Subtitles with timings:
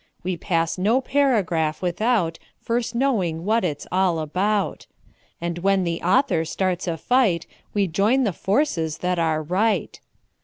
[0.23, 4.87] We pass no paragraph without First knowing what it's all about,
[5.39, 9.99] And when the author starts a fight We join the forces that are right.